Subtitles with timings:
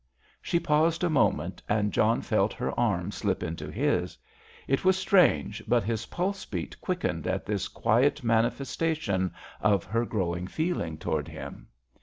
[0.41, 4.17] She paused a moment, and John felt her arm slip through his.
[4.67, 10.47] It was strange, but his pulse beat quickened at this quiet manifestation of her growing
[10.47, 11.67] feeling towards him.